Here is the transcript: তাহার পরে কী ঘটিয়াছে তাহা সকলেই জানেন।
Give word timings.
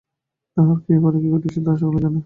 তাহার 0.57 0.77
পরে 1.03 1.17
কী 1.21 1.27
ঘটিয়াছে 1.33 1.59
তাহা 1.65 1.77
সকলেই 1.81 2.01
জানেন। 2.03 2.19